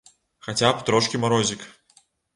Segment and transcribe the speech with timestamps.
[0.47, 1.67] Хаця б трошкі марозік.